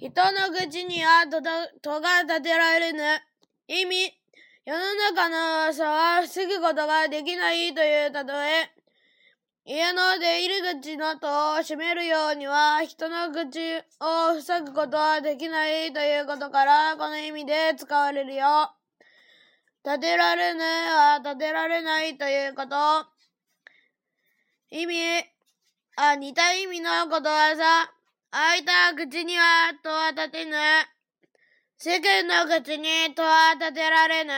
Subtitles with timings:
[0.00, 1.42] 人の口には戸
[2.00, 3.02] が立てられぬ。
[3.68, 4.10] 意味、
[4.64, 5.36] 世の中の
[5.66, 8.20] 噂は防ぐことができないという例
[8.62, 8.70] え。
[9.66, 13.60] 家の出入り口の戸を閉めるようには人の口
[14.00, 18.72] を塞ぐことはできないということからこの意味で使われるよ。
[19.84, 22.76] 立てられぬは立てられないということ。
[24.70, 24.96] 意味、
[25.96, 27.99] あ、似た意味のことわざ。
[28.32, 30.56] 開いた口には戸は立てぬ。
[31.78, 34.32] 世間の口に戸は立てられぬ。